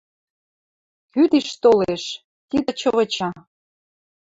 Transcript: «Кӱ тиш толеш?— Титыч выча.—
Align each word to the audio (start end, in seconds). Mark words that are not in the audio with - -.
«Кӱ 1.11 1.21
тиш 1.31 1.47
толеш?— 1.63 2.03
Титыч 2.49 2.79
выча.— 2.95 3.29